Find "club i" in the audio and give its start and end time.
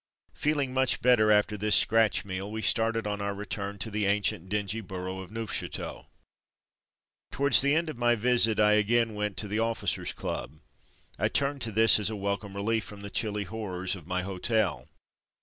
10.15-11.27